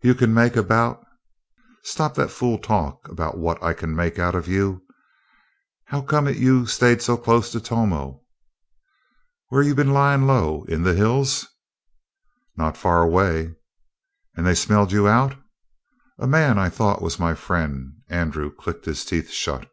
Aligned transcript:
"You 0.00 0.14
can 0.14 0.32
make 0.32 0.56
about" 0.56 1.04
"Stop 1.82 2.14
that 2.14 2.30
fool 2.30 2.56
talk 2.58 3.06
about 3.06 3.36
what 3.36 3.62
I 3.62 3.74
can 3.74 3.94
make 3.94 4.18
out 4.18 4.34
of 4.34 4.48
you. 4.48 4.80
How 5.84 6.00
come 6.00 6.26
it 6.26 6.38
you 6.38 6.64
stayed 6.64 7.02
so 7.02 7.18
close 7.18 7.52
to 7.52 7.60
Tomo? 7.60 8.22
Where 9.50 9.58
was 9.58 9.66
you 9.68 9.74
lyin' 9.74 10.26
low? 10.26 10.64
In 10.70 10.84
the 10.84 10.94
hills?" 10.94 11.48
"Not 12.56 12.78
far 12.78 13.02
away." 13.02 13.56
"And 14.34 14.46
they 14.46 14.54
smelled 14.54 14.90
you 14.90 15.06
out?" 15.06 15.34
"A 16.18 16.26
man 16.26 16.58
I 16.58 16.70
thought 16.70 17.02
was 17.02 17.20
my 17.20 17.34
friend" 17.34 17.92
Andrew 18.08 18.50
clicked 18.50 18.86
his 18.86 19.04
teeth 19.04 19.28
shut. 19.28 19.70